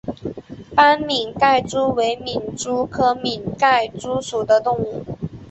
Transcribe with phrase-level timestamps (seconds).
[0.73, 5.05] 斑皿盖蛛为皿蛛科皿盖蛛属的动物。